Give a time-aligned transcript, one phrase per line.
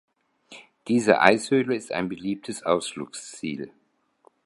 [0.87, 3.69] Diese Eishöhle ist ein beliebtes Ausflugsziel.